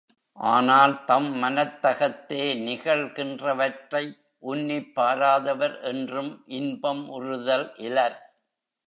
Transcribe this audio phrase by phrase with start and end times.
[0.37, 4.03] ஆனால் தம் மனத்தகத்தே நிகழ்கின்றவற்றை
[4.43, 8.17] உன்னிப் பாராதவர் என்றும் இன்பம் உறுதல் இலர்.